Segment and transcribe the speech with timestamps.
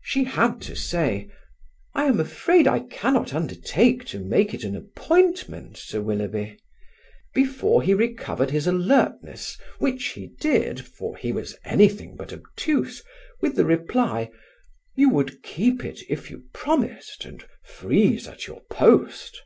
[0.00, 1.28] She had to say:
[1.94, 6.58] "I am afraid I can not undertake to make it an appointment, Sir Willoughby,"
[7.34, 13.02] before he recovered his alertness, which he did, for he was anything but obtuse,
[13.42, 14.30] with the reply,
[14.94, 19.42] "You would keep it if you promised, and freeze at your post.